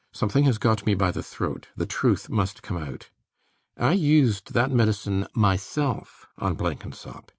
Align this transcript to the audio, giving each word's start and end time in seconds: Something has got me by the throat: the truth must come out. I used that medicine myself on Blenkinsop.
Something 0.11 0.45
has 0.45 0.57
got 0.57 0.83
me 0.87 0.95
by 0.95 1.11
the 1.11 1.21
throat: 1.21 1.67
the 1.75 1.85
truth 1.85 2.27
must 2.27 2.63
come 2.63 2.75
out. 2.75 3.11
I 3.77 3.91
used 3.93 4.53
that 4.53 4.71
medicine 4.71 5.27
myself 5.35 6.25
on 6.39 6.55
Blenkinsop. 6.55 7.29